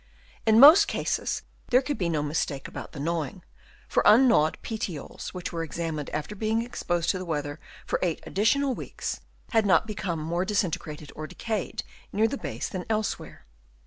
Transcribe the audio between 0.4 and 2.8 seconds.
In most cases there could be no mistake